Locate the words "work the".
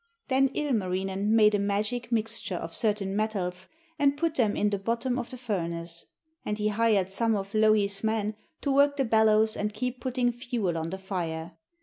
8.71-9.05